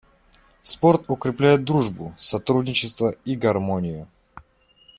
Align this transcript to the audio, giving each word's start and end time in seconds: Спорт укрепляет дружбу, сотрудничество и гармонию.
Спорт 0.63 1.03
укрепляет 1.09 1.63
дружбу, 1.63 2.15
сотрудничество 2.17 3.13
и 3.23 3.35
гармонию. 3.35 4.07